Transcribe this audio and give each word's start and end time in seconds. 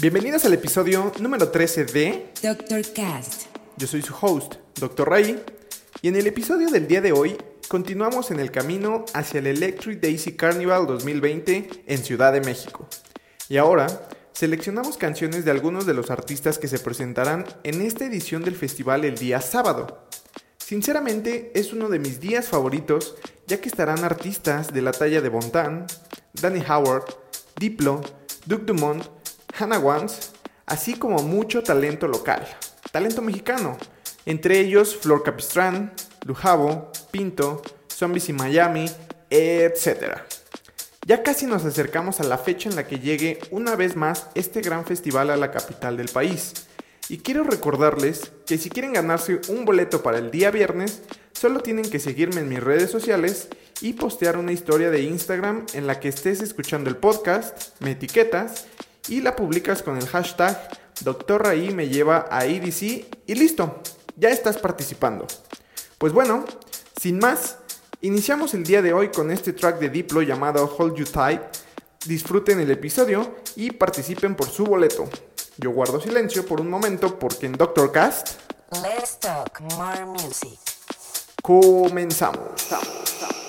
Bienvenidos 0.00 0.46
al 0.46 0.54
episodio 0.54 1.12
número 1.20 1.50
13 1.50 1.84
de 1.84 2.32
Dr. 2.42 2.82
Cast. 2.94 3.54
Yo 3.76 3.86
soy 3.86 4.00
su 4.00 4.14
host, 4.18 4.54
Dr. 4.76 5.06
Ray, 5.06 5.42
y 6.00 6.08
en 6.08 6.16
el 6.16 6.26
episodio 6.26 6.70
del 6.70 6.88
día 6.88 7.02
de 7.02 7.12
hoy 7.12 7.36
continuamos 7.68 8.30
en 8.30 8.40
el 8.40 8.50
camino 8.50 9.04
hacia 9.12 9.40
el 9.40 9.46
Electric 9.48 10.00
Daisy 10.00 10.36
Carnival 10.36 10.86
2020 10.86 11.84
en 11.86 11.98
Ciudad 11.98 12.32
de 12.32 12.40
México. 12.40 12.88
Y 13.50 13.58
ahora 13.58 14.08
seleccionamos 14.32 14.96
canciones 14.96 15.44
de 15.44 15.50
algunos 15.50 15.84
de 15.84 15.92
los 15.92 16.10
artistas 16.10 16.58
que 16.58 16.68
se 16.68 16.78
presentarán 16.78 17.44
en 17.62 17.82
esta 17.82 18.06
edición 18.06 18.42
del 18.42 18.56
festival 18.56 19.04
el 19.04 19.18
día 19.18 19.42
sábado. 19.42 20.08
Sinceramente 20.56 21.52
es 21.54 21.74
uno 21.74 21.90
de 21.90 21.98
mis 21.98 22.20
días 22.20 22.48
favoritos 22.48 23.16
ya 23.46 23.60
que 23.60 23.68
estarán 23.68 24.02
artistas 24.02 24.72
de 24.72 24.80
la 24.80 24.92
talla 24.92 25.20
de 25.20 25.28
Bontan, 25.28 25.86
Danny 26.40 26.62
Howard, 26.66 27.04
Diplo, 27.58 28.00
Duke 28.46 28.64
Dumont, 28.64 29.19
Hannah 29.58 29.78
Wans, 29.78 30.32
así 30.66 30.94
como 30.94 31.22
mucho 31.22 31.62
talento 31.62 32.08
local, 32.08 32.46
talento 32.92 33.22
mexicano, 33.22 33.76
entre 34.26 34.58
ellos 34.60 34.96
Flor 34.96 35.22
Capistrán, 35.22 35.92
Lujabo, 36.24 36.92
Pinto, 37.10 37.62
Zombies 37.88 38.28
y 38.28 38.32
Miami, 38.32 38.90
etc. 39.30 40.18
Ya 41.06 41.22
casi 41.22 41.46
nos 41.46 41.64
acercamos 41.64 42.20
a 42.20 42.24
la 42.24 42.38
fecha 42.38 42.68
en 42.68 42.76
la 42.76 42.86
que 42.86 43.00
llegue 43.00 43.40
una 43.50 43.74
vez 43.74 43.96
más 43.96 44.28
este 44.34 44.60
gran 44.60 44.84
festival 44.84 45.30
a 45.30 45.36
la 45.36 45.50
capital 45.50 45.96
del 45.96 46.08
país. 46.08 46.66
Y 47.08 47.18
quiero 47.18 47.42
recordarles 47.42 48.30
que 48.46 48.58
si 48.58 48.70
quieren 48.70 48.92
ganarse 48.92 49.40
un 49.48 49.64
boleto 49.64 50.02
para 50.02 50.18
el 50.18 50.30
día 50.30 50.50
viernes, 50.50 51.02
solo 51.32 51.60
tienen 51.60 51.90
que 51.90 51.98
seguirme 51.98 52.40
en 52.40 52.48
mis 52.48 52.62
redes 52.62 52.90
sociales 52.90 53.48
y 53.80 53.94
postear 53.94 54.36
una 54.36 54.52
historia 54.52 54.90
de 54.90 55.02
Instagram 55.02 55.66
en 55.72 55.86
la 55.86 55.98
que 55.98 56.08
estés 56.08 56.40
escuchando 56.40 56.90
el 56.90 56.96
podcast, 56.96 57.80
me 57.80 57.92
etiquetas 57.92 58.66
y 59.10 59.20
la 59.20 59.36
publicas 59.36 59.82
con 59.82 59.98
el 59.98 60.06
hashtag 60.06 60.56
Doctor 61.00 61.44
Raí 61.44 61.72
me 61.74 61.88
lleva 61.88 62.26
a 62.30 62.46
EDC 62.46 62.82
y 63.26 63.34
listo, 63.34 63.80
ya 64.16 64.30
estás 64.30 64.58
participando. 64.58 65.26
Pues 65.98 66.12
bueno, 66.12 66.44
sin 67.00 67.18
más, 67.18 67.58
iniciamos 68.00 68.54
el 68.54 68.64
día 68.64 68.82
de 68.82 68.92
hoy 68.92 69.10
con 69.10 69.30
este 69.30 69.52
track 69.52 69.78
de 69.78 69.88
Diplo 69.88 70.22
llamado 70.22 70.64
Hold 70.78 70.94
You 70.94 71.04
Tight. 71.04 71.40
Disfruten 72.06 72.60
el 72.60 72.70
episodio 72.70 73.36
y 73.56 73.72
participen 73.72 74.34
por 74.34 74.48
su 74.48 74.64
boleto. 74.64 75.08
Yo 75.58 75.70
guardo 75.72 76.00
silencio 76.00 76.46
por 76.46 76.60
un 76.60 76.70
momento 76.70 77.18
porque 77.18 77.46
en 77.46 77.52
Doctor 77.52 77.92
Cast 77.92 78.38
Let's 78.72 79.18
talk 79.18 79.60
more 79.76 80.06
music. 80.06 80.58
comenzamos. 81.42 82.68
Just 82.68 83.39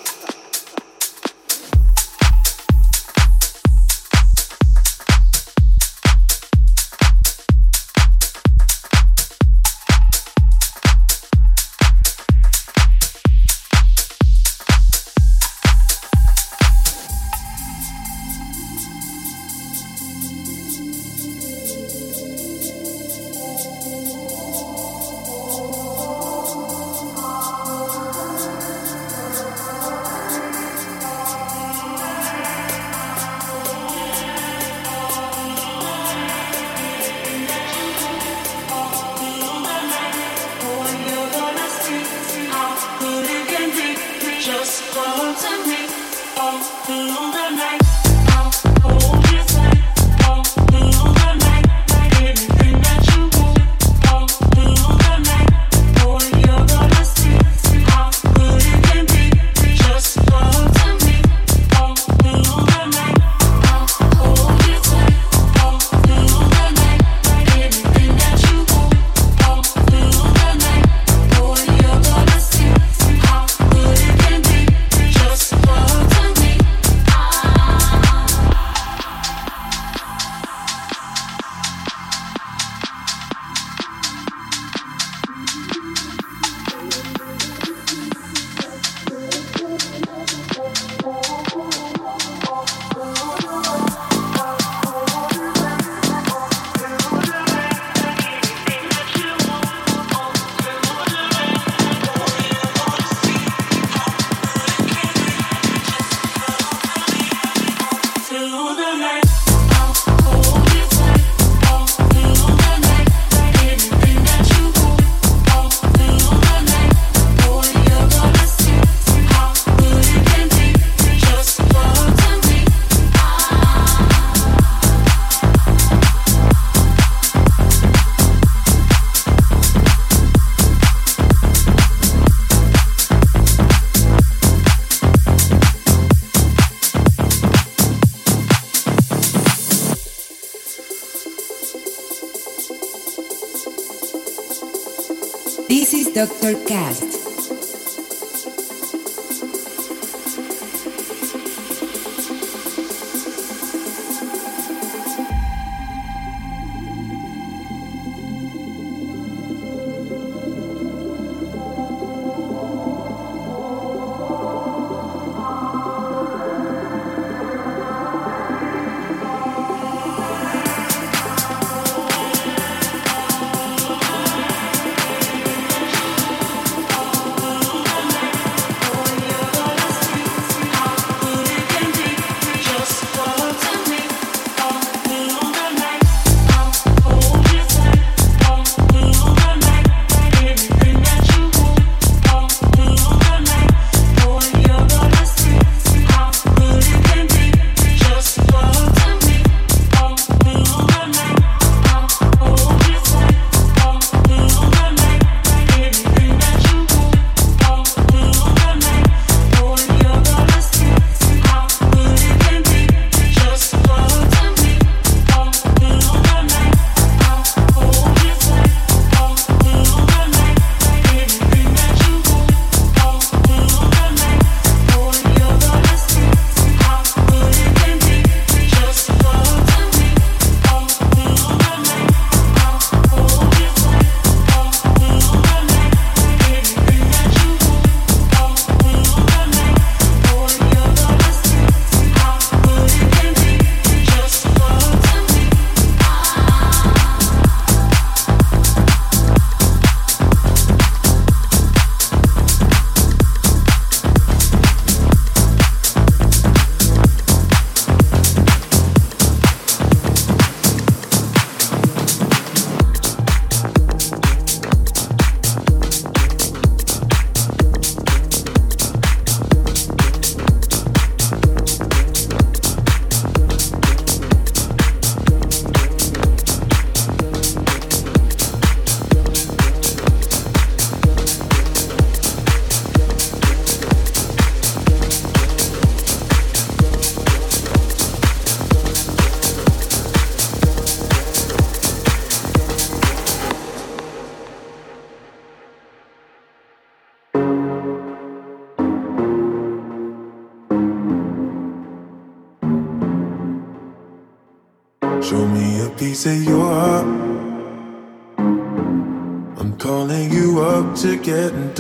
is 146.53 147.11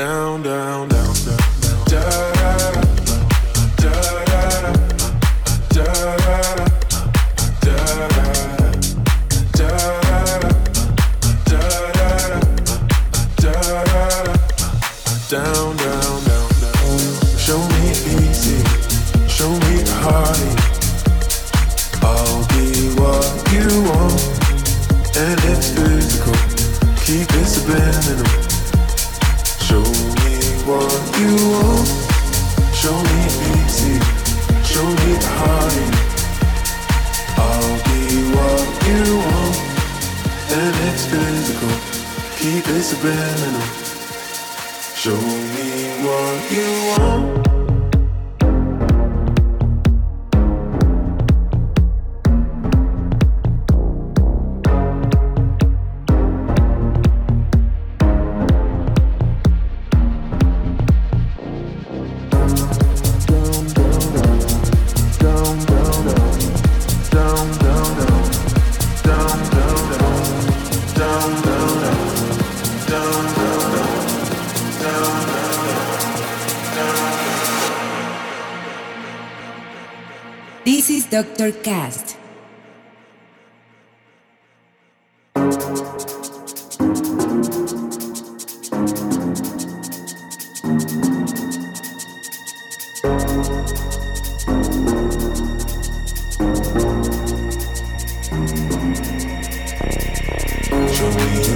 down, 0.00 0.29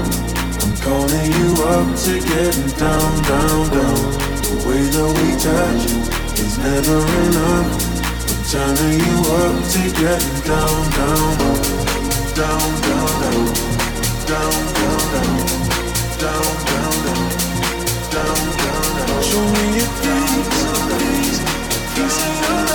I'm 0.61 0.73
calling 0.81 1.31
you 1.39 1.49
up 1.73 1.87
to 2.05 2.13
getting 2.19 2.69
down, 2.77 3.11
down, 3.23 3.61
down. 3.73 3.99
The 4.43 4.55
way 4.67 4.83
that 4.93 5.09
we 5.17 5.29
touch 5.41 5.85
is 6.39 6.57
never 6.59 6.99
enough. 7.25 7.69
I'm 8.29 8.43
turning 8.51 8.99
you 8.99 9.17
up 9.41 9.57
to 9.73 9.81
getting 10.01 10.39
down, 10.45 10.81
down, 10.97 11.37
down, 11.39 11.71
down, 12.37 12.71
down, 12.83 13.33
down, 14.27 14.53
down, 14.53 14.83
down, 14.83 15.03
down, 16.03 16.53
down, 16.53 16.53
down, 16.65 16.95
down, 18.13 18.45
down, 18.61 18.85
down. 18.97 19.21
Show 19.23 19.45
me 19.55 19.65
a 19.77 19.87
piece, 20.01 20.61
a 20.63 20.81
piece, 20.99 21.39
piece 21.95 22.19
of 22.21 22.33
your 22.41 22.59
love. 22.67 22.72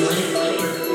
money. 0.00 0.87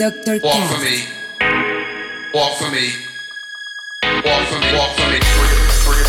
Dr. 0.00 0.40
Walk 0.42 0.56
for 0.70 0.76
Cat. 0.76 0.80
me. 0.80 1.04
Walk 2.32 2.56
for 2.56 2.70
me. 2.70 2.88
Walk 4.24 4.48
for 4.48 4.56
me. 4.56 4.72
Walk 4.72 4.96
for 4.96 5.04
me. 5.12 5.20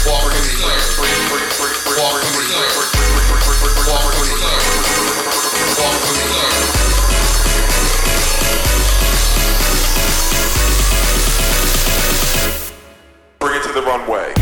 Walk 0.07 0.23
for 0.23 0.31
me. 0.31 0.53
Walk 1.99 2.15
for 2.15 2.31
me. 2.31 2.47
Walk 3.91 4.07
for 4.15 4.23
me, 4.23 4.35
sir. 4.39 4.55
Walk 5.75 5.99
for 5.99 6.13
me, 6.15 6.23
sir. 6.31 6.47
Bring 13.39 13.55
it 13.59 13.63
to 13.63 13.73
the 13.73 13.81
runway. 13.81 14.40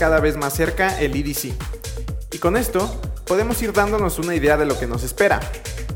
Cada 0.00 0.18
vez 0.18 0.38
más 0.38 0.54
cerca 0.54 0.98
el 0.98 1.14
EDC. 1.14 1.52
Y 2.32 2.38
con 2.38 2.56
esto 2.56 2.98
podemos 3.26 3.60
ir 3.60 3.74
dándonos 3.74 4.18
una 4.18 4.34
idea 4.34 4.56
de 4.56 4.64
lo 4.64 4.78
que 4.80 4.86
nos 4.86 5.02
espera, 5.02 5.40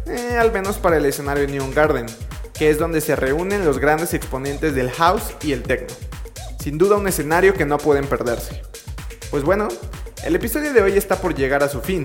eh, 0.07 0.37
al 0.39 0.53
menos 0.53 0.77
para 0.77 0.99
el 0.99 1.07
escenario 1.07 1.49
Neon 1.49 1.73
Garden, 1.73 2.05
que 2.53 2.69
es 2.69 2.79
donde 2.79 3.01
se 3.01 3.17
reúnen 3.17 3.65
los 3.65 3.79
grandes 3.79 4.13
exponentes 4.13 4.75
del 4.75 4.91
house 4.91 5.35
y 5.43 5.53
el 5.53 5.63
techno. 5.63 5.97
Sin 6.63 6.77
duda 6.77 6.97
un 6.97 7.09
escenario 7.09 7.55
que 7.55 7.65
no 7.65 7.79
pueden 7.79 8.07
perderse. 8.07 8.61
Pues 9.31 9.43
bueno, 9.43 9.69
el 10.23 10.37
episodio 10.37 10.75
de 10.75 10.83
hoy 10.83 10.99
está 10.99 11.17
por 11.17 11.35
llegar 11.35 11.63
a 11.63 11.71
su 11.71 11.81
fin, 11.81 12.05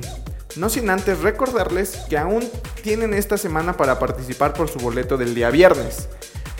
no 0.55 0.69
sin 0.69 0.89
antes 0.89 1.19
recordarles 1.19 1.97
que 2.09 2.17
aún 2.17 2.49
tienen 2.81 3.13
esta 3.13 3.37
semana 3.37 3.75
para 3.75 3.99
participar 3.99 4.53
por 4.53 4.69
su 4.69 4.79
boleto 4.79 5.17
del 5.17 5.35
día 5.35 5.49
viernes. 5.49 6.07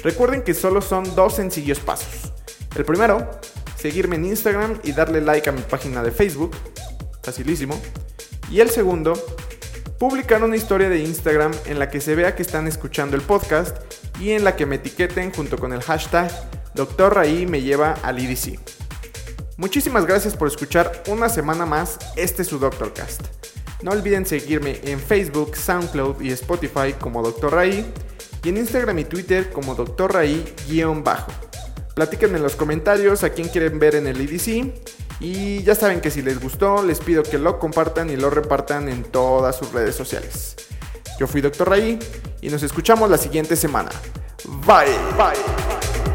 Recuerden 0.04 0.43
que 0.43 0.54
solo 0.54 0.82
son 0.82 1.15
dos 1.15 1.36
sencillos 1.36 1.80
pasos. 1.80 2.34
El 2.75 2.84
primero, 2.84 3.39
seguirme 3.80 4.18
en 4.18 4.26
Instagram 4.26 4.80
y 4.84 4.92
darle 4.92 5.22
like 5.22 5.50
a 5.50 5.54
mi 5.54 5.62
página 5.62 6.04
de 6.04 6.12
Facebook, 6.12 6.56
facilísimo. 7.24 7.80
Y 8.52 8.60
el 8.60 8.70
segundo, 8.70 9.13
publicar 10.00 10.44
una 10.44 10.56
historia 10.56 10.89
de 10.89 11.00
Instagram 11.00 11.52
en 11.65 11.80
la 11.80 11.89
que 11.89 12.02
se 12.02 12.15
vea 12.15 12.36
que 12.36 12.42
están 12.42 12.68
escuchando 12.68 13.15
el 13.15 13.22
podcast 13.22 13.78
y 14.20 14.32
en 14.32 14.44
la 14.44 14.56
que 14.56 14.65
me 14.65 14.76
etiqueten 14.76 15.32
junto 15.32 15.58
con 15.58 15.74
el 15.74 15.82
hashtag 15.82 16.30
Dr. 16.74 17.13
Raí 17.13 17.46
me 17.46 17.62
lleva 17.62 17.94
al 18.04 18.20
EDC. 18.20 18.60
Muchísimas 19.58 20.06
gracias 20.06 20.36
por 20.36 20.48
escuchar 20.48 21.04
una 21.08 21.30
semana 21.30 21.65
más 21.65 22.00
este 22.15 22.44
su 22.44 22.60
Doctorcast. 22.60 23.24
No 23.82 23.92
olviden 23.92 24.26
seguirme 24.26 24.80
en 24.84 25.00
Facebook, 25.00 25.56
SoundCloud 25.56 26.22
y 26.22 26.32
Spotify 26.32 26.94
como 27.00 27.22
Dr. 27.22 27.54
Raí 27.54 27.86
y 28.44 28.50
en 28.50 28.58
Instagram 28.58 29.00
y 29.00 29.06
Twitter 29.06 29.52
como 29.52 29.76
Dr. 29.76 30.13
Raí-bajo. 30.13 31.49
Platíquenme 31.95 32.38
en 32.38 32.43
los 32.43 32.56
comentarios 32.56 33.23
a 33.23 33.32
quién 33.32 33.49
quieren 33.49 33.80
ver 33.80 33.95
en 33.95 34.08
el 34.08 34.21
EDC 34.21 34.73
y 35.19 35.63
ya 35.63 35.75
saben 35.75 35.99
que 35.99 36.12
si 36.12 36.21
les 36.21 36.39
gustó 36.39 36.82
les 36.84 36.99
pido 36.99 37.23
que 37.23 37.38
lo 37.38 37.60
compartan 37.60 38.10
y 38.10 38.15
lo 38.15 38.30
repartan 38.30 38.88
en 38.88 39.04
todas 39.04 39.58
sus 39.58 39.71
redes 39.71 39.95
sociales. 39.95 40.56
Yo 41.19 41.28
fui 41.28 41.41
Dr. 41.41 41.67
Raí 41.67 41.99
y 42.41 42.49
nos 42.49 42.63
escuchamos 42.63 43.10
la 43.10 43.17
siguiente 43.17 43.56
semana. 43.56 43.89
Bye, 44.65 44.95
bye. 45.17 46.09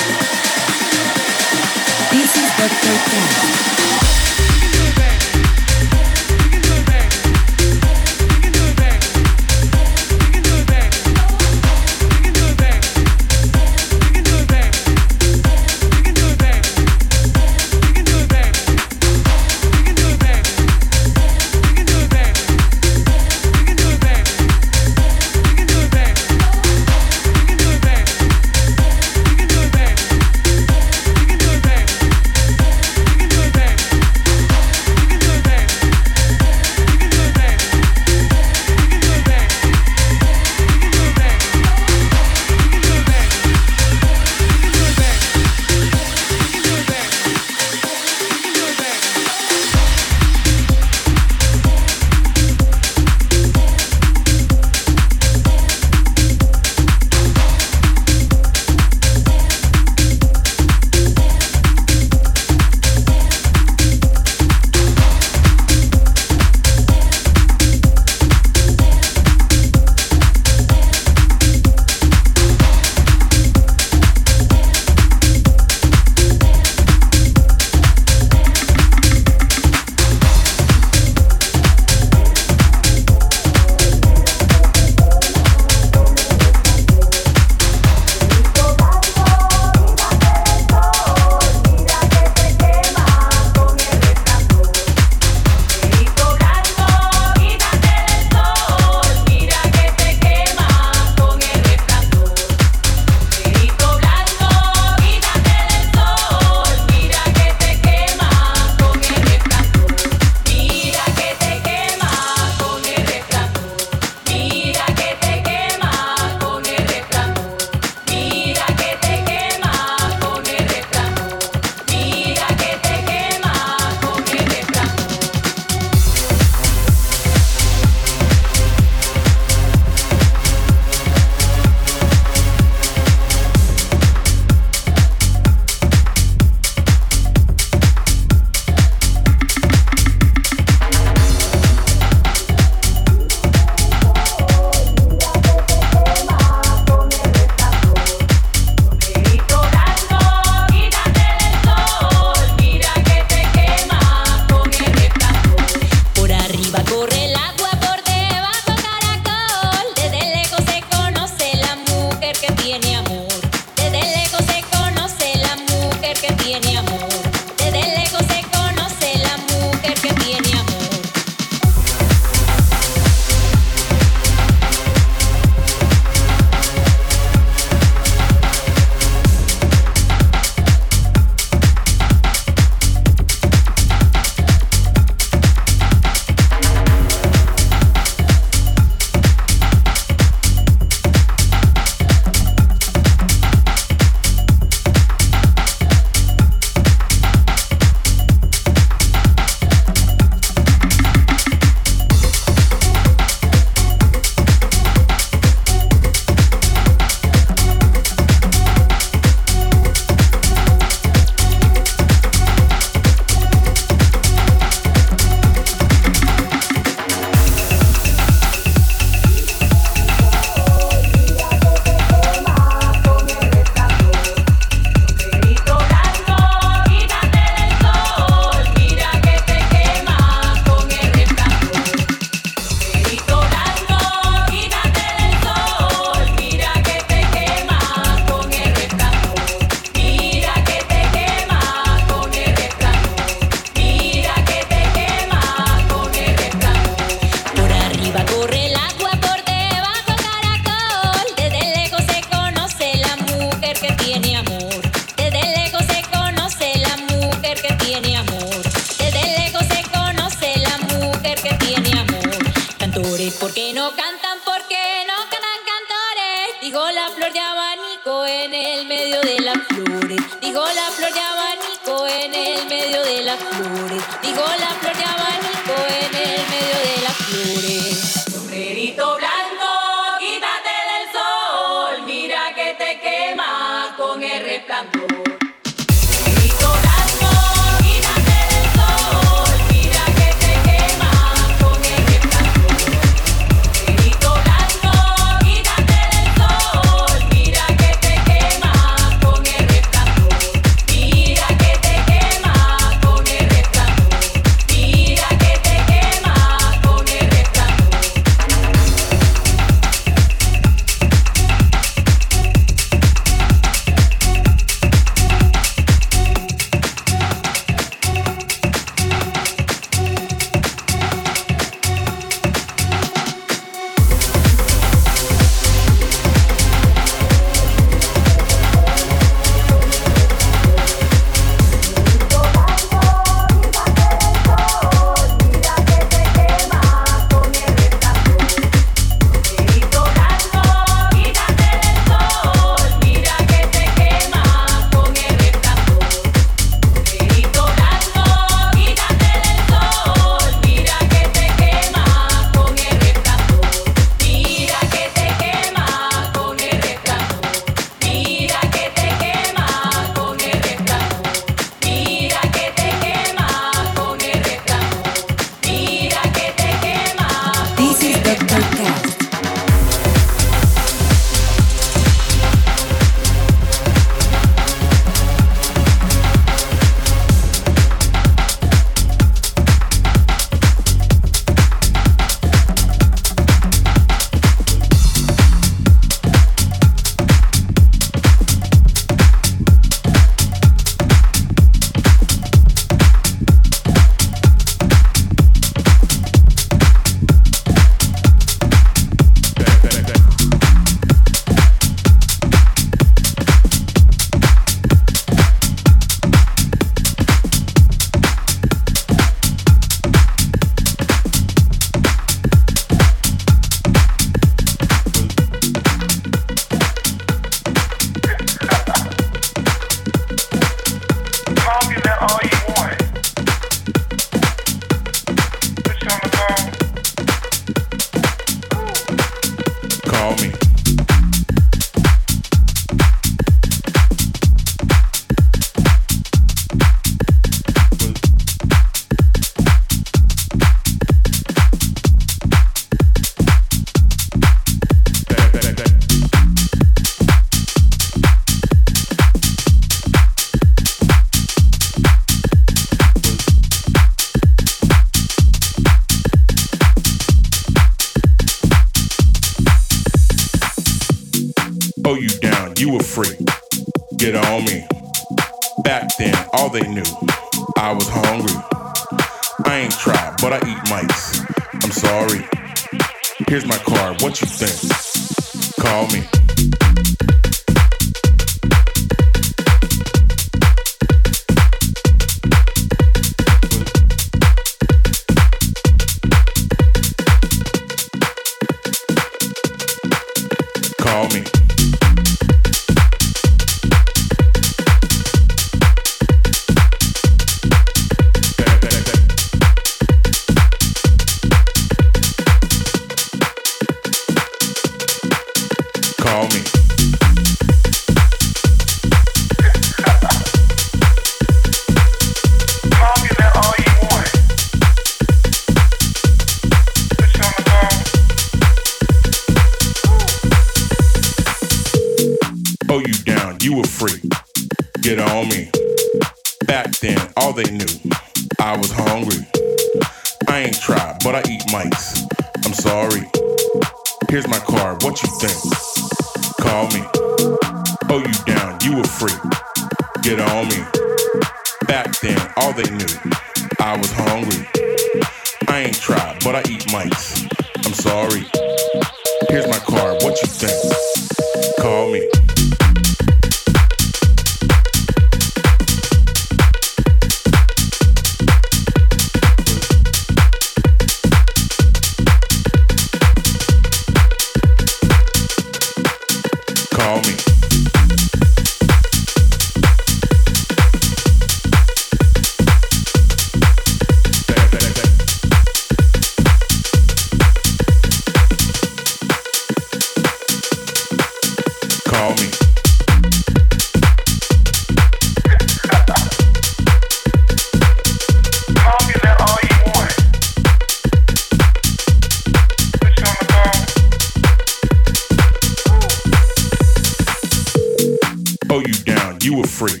You 599.44 599.58
were 599.58 599.66
free. 599.66 600.00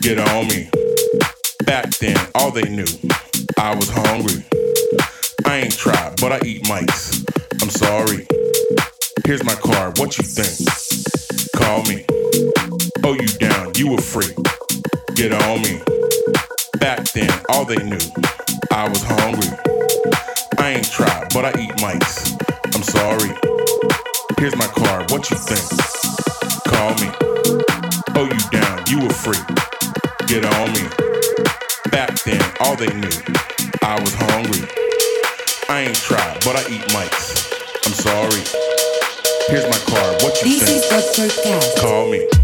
Get 0.00 0.18
on 0.18 0.48
me. 0.48 0.70
Back 1.66 1.90
then, 1.98 2.16
all 2.34 2.50
they 2.50 2.62
knew, 2.62 2.86
I 3.58 3.74
was 3.74 3.90
hungry. 3.90 4.42
I 5.44 5.58
ain't 5.58 5.76
tried, 5.76 6.18
but 6.18 6.32
I 6.32 6.40
eat 6.46 6.66
mice. 6.66 7.22
I'm 7.60 7.68
sorry. 7.68 8.26
Here's 9.26 9.44
my 9.44 9.54
card, 9.54 9.98
what 9.98 10.16
you 10.16 10.24
think? 10.24 10.56
Call 11.54 11.82
me. 11.84 12.06
Oh, 13.04 13.12
you 13.12 13.26
down, 13.38 13.72
you 13.76 13.90
were 13.90 14.00
free. 14.00 14.32
Get 15.14 15.32
on 15.32 15.60
me. 15.60 15.82
Back 16.78 17.04
then, 17.12 17.30
all 17.50 17.66
they 17.66 17.82
knew, 17.84 18.00
I 18.70 18.88
was 18.88 19.02
hungry. 19.02 19.50
I 20.58 20.70
ain't 20.70 20.90
tried, 20.90 21.28
but 21.34 21.44
I 21.44 21.52
eat 21.60 21.82
mice. 21.82 22.32
I'm 22.74 22.82
sorry. 22.82 23.30
Here's 24.38 24.56
my 24.56 24.66
card, 24.68 25.10
what 25.10 25.30
you 25.30 25.36
think? 25.36 25.68
Call 26.64 26.94
me. 26.94 27.83
Oh, 28.16 28.26
you 28.26 28.50
down, 28.50 28.82
you 28.88 29.00
were 29.00 29.12
free. 29.12 29.38
Get 30.26 30.44
on 30.44 30.72
me. 30.72 30.88
Back 31.90 32.14
then, 32.24 32.40
all 32.60 32.76
they 32.76 32.86
knew, 32.86 33.10
I 33.82 34.00
was 34.00 34.14
hungry. 34.14 34.62
I 35.68 35.82
ain't 35.82 35.96
tried, 35.96 36.38
but 36.44 36.56
I 36.56 36.62
eat 36.70 36.84
mice. 36.92 37.52
I'm 37.86 37.92
sorry. 37.92 38.42
Here's 39.48 39.66
my 39.68 39.78
card, 39.86 40.22
what 40.22 40.40
you 40.42 40.58
This 40.58 40.62
think? 40.62 41.28
is. 41.28 41.42
Cast. 41.44 41.78
Call 41.80 42.08
me. 42.10 42.43